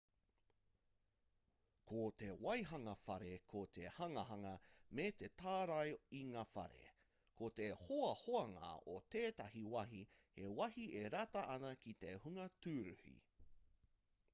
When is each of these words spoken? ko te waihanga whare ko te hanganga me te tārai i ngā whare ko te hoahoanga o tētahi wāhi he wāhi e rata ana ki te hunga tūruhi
ko 1.89 2.05
te 2.21 2.29
waihanga 2.45 2.95
whare 3.01 3.33
ko 3.53 3.61
te 3.77 3.85
hanganga 3.97 4.53
me 5.01 5.05
te 5.23 5.29
tārai 5.43 5.93
i 6.21 6.23
ngā 6.31 6.45
whare 6.55 6.83
ko 7.43 7.51
te 7.61 7.69
hoahoanga 7.83 8.73
o 8.97 8.99
tētahi 9.19 9.65
wāhi 9.77 10.03
he 10.39 10.51
wāhi 10.63 10.89
e 11.05 11.07
rata 11.19 11.45
ana 11.61 11.75
ki 11.87 11.97
te 12.05 12.17
hunga 12.27 12.49
tūruhi 12.67 13.17